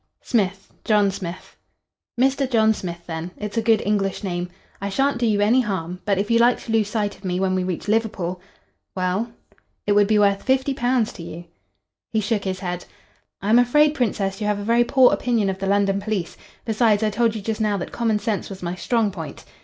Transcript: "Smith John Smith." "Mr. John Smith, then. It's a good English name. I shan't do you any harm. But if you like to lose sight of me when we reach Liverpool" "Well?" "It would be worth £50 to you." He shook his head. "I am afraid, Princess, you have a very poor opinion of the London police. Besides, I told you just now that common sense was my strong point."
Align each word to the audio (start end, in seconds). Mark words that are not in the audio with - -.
"Smith 0.23 0.73
John 0.83 1.11
Smith." 1.11 1.55
"Mr. 2.19 2.49
John 2.49 2.73
Smith, 2.73 3.05
then. 3.05 3.29
It's 3.37 3.55
a 3.55 3.61
good 3.61 3.83
English 3.85 4.23
name. 4.23 4.49
I 4.81 4.89
shan't 4.89 5.19
do 5.19 5.27
you 5.27 5.41
any 5.41 5.61
harm. 5.61 6.01
But 6.05 6.17
if 6.17 6.31
you 6.31 6.39
like 6.39 6.59
to 6.61 6.71
lose 6.71 6.87
sight 6.87 7.15
of 7.15 7.23
me 7.23 7.39
when 7.39 7.53
we 7.53 7.63
reach 7.63 7.87
Liverpool" 7.87 8.41
"Well?" 8.95 9.31
"It 9.85 9.91
would 9.91 10.07
be 10.07 10.17
worth 10.17 10.43
£50 10.43 11.13
to 11.13 11.21
you." 11.21 11.45
He 12.11 12.19
shook 12.19 12.45
his 12.45 12.61
head. 12.61 12.85
"I 13.43 13.49
am 13.51 13.59
afraid, 13.59 13.93
Princess, 13.93 14.41
you 14.41 14.47
have 14.47 14.57
a 14.57 14.63
very 14.63 14.83
poor 14.85 15.13
opinion 15.13 15.51
of 15.51 15.59
the 15.59 15.67
London 15.67 16.01
police. 16.01 16.35
Besides, 16.65 17.03
I 17.03 17.11
told 17.11 17.35
you 17.35 17.41
just 17.43 17.61
now 17.61 17.77
that 17.77 17.91
common 17.91 18.17
sense 18.17 18.49
was 18.49 18.63
my 18.63 18.73
strong 18.73 19.11
point." 19.11 19.45